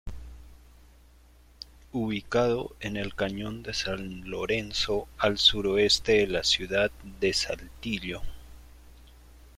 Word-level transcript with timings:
Ubicado 1.91 2.75
en 2.79 2.97
el 2.97 3.13
Cañón 3.13 3.61
de 3.61 3.75
San 3.75 4.27
Lorenzo 4.27 5.07
al 5.19 5.37
sureste 5.37 6.13
de 6.13 6.27
la 6.27 6.43
ciudad 6.43 6.89
de 7.19 7.31
Saltillo. 7.33 8.23